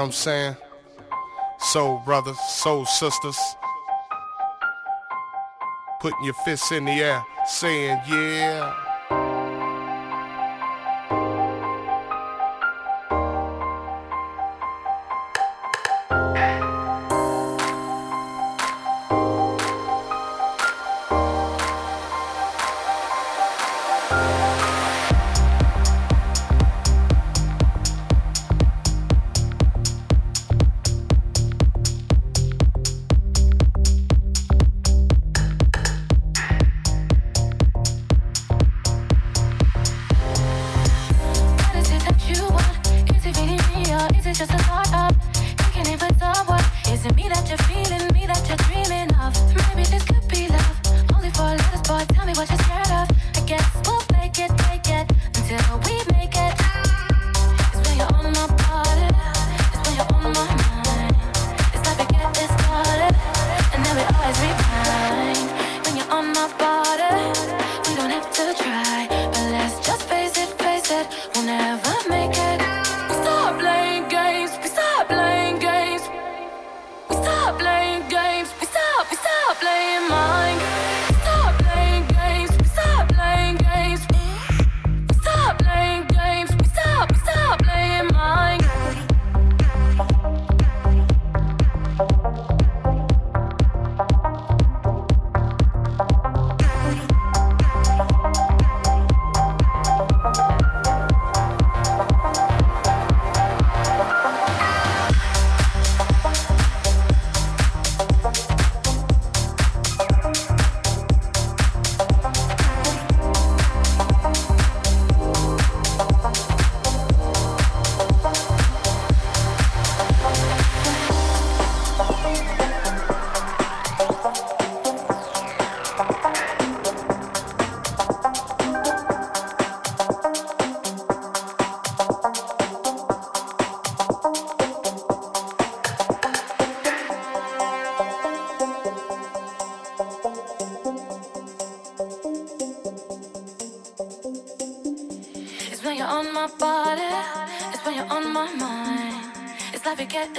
[0.00, 0.56] what I'm saying?
[1.58, 3.38] Soul brothers, soul sisters.
[6.00, 8.89] Putting your fists in the air, saying, yeah.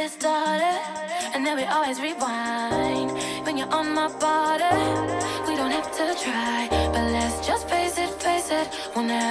[0.04, 3.12] and then we always rewind.
[3.46, 4.66] When you're on my body.
[5.48, 9.31] we don't have to try, but let's just face it, face it, we'll never.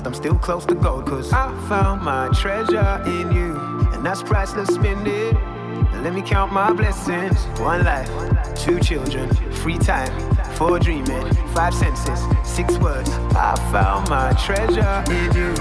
[0.00, 3.56] Lost, I'm still close to gold, cause I found my treasure in you.
[3.92, 5.34] And that's priceless, spend it.
[6.02, 7.36] Let me count my blessings.
[7.58, 8.10] One life,
[8.56, 10.12] two children, free time,
[10.54, 13.10] four dreaming, five senses, six words.
[13.34, 15.54] I found my treasure in you.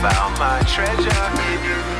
[0.00, 1.99] Found my treasure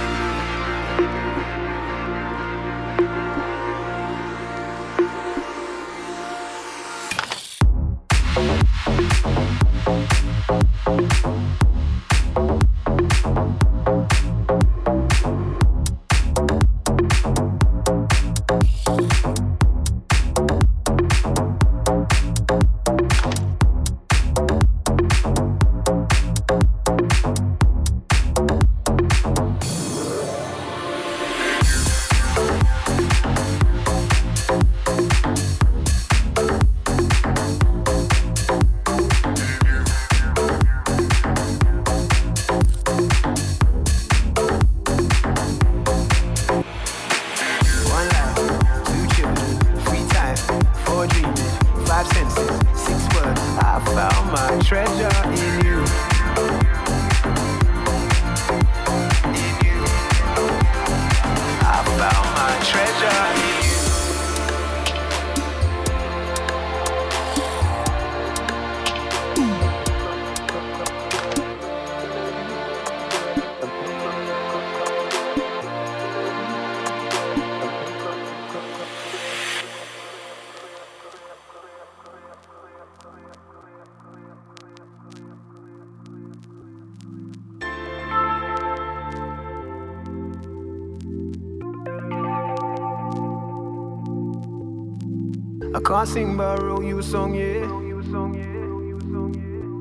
[96.00, 97.60] I sing roll you song, yeah.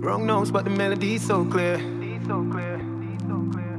[0.05, 1.77] Wrong notes, but the melody's so clear.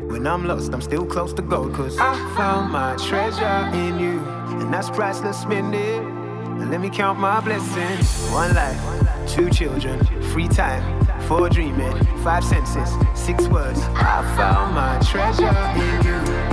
[0.09, 4.20] When I'm lost, I'm still close to gold, cause I found my treasure in you.
[4.59, 5.74] And that's priceless, spend.
[5.74, 8.30] And let me count my blessings.
[8.30, 8.80] One life,
[9.28, 10.82] two children, free time,
[11.28, 13.80] four dreaming, five senses, six words.
[13.97, 15.45] I found my treasure
[15.76, 16.50] in you.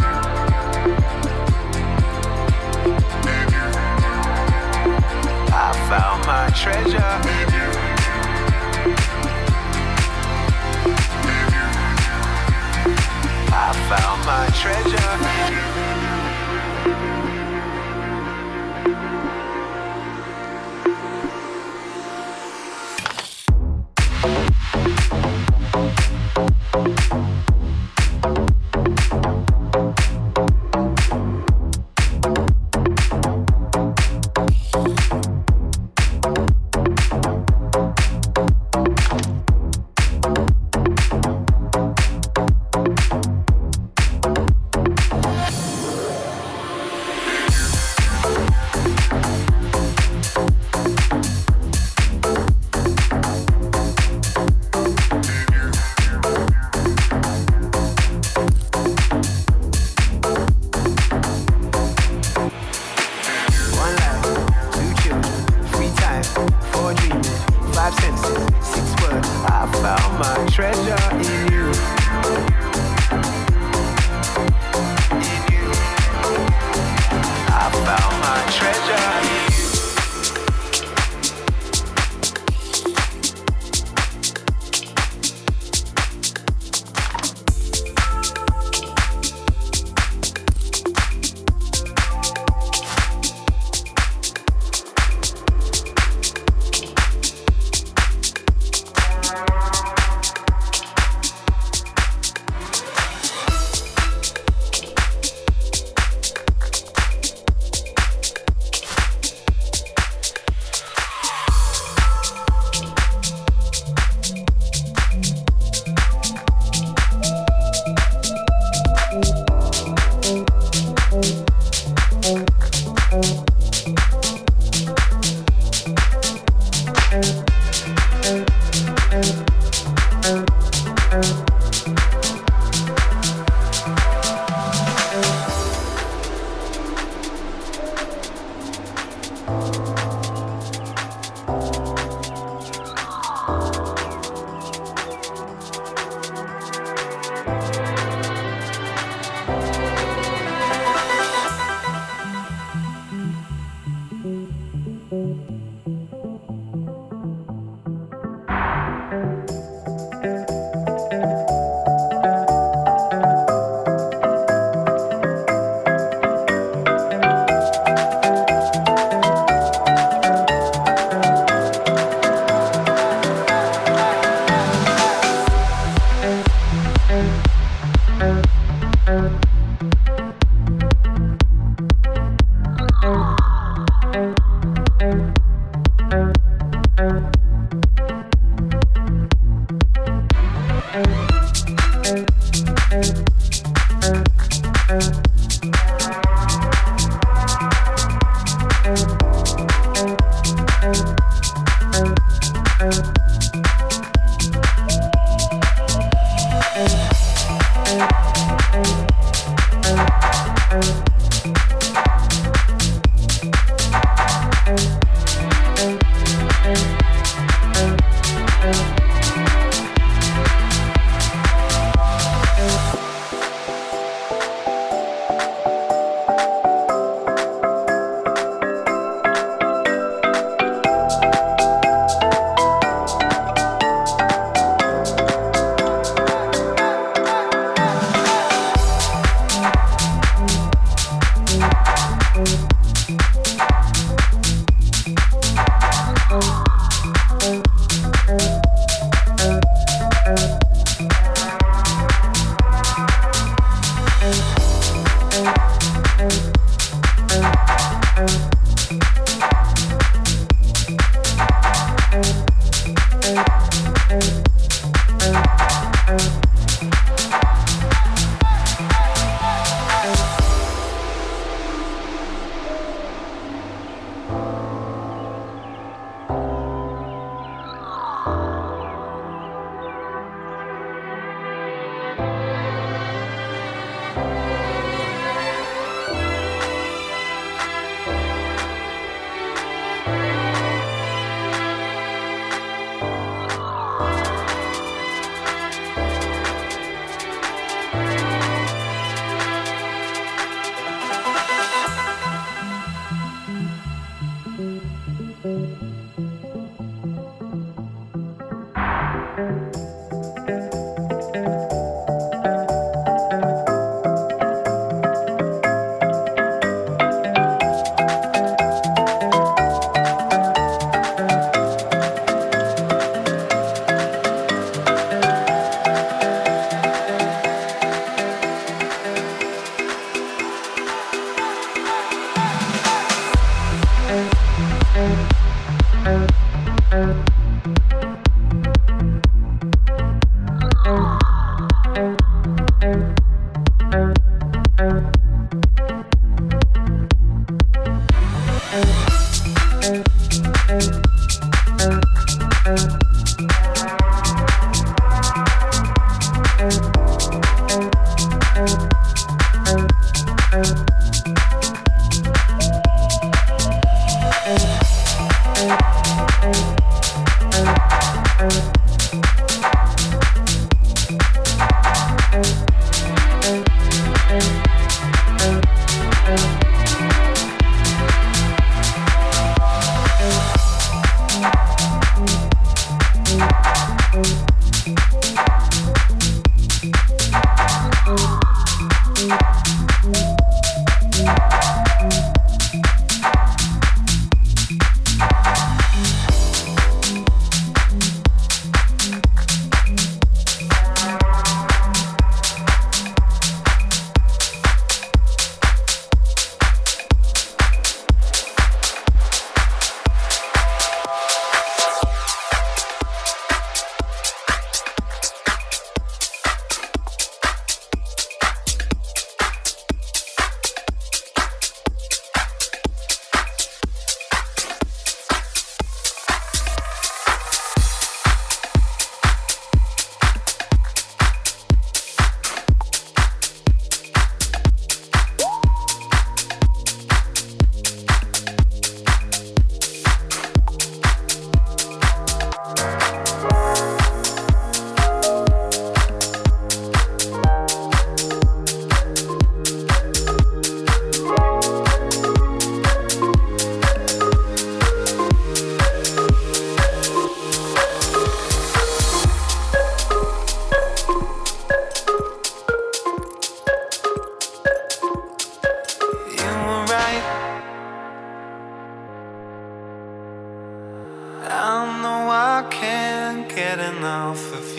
[5.89, 6.97] Found my treasure.
[13.49, 15.76] I found my treasure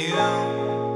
[0.09, 0.88] reunião.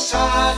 [0.00, 0.50] Música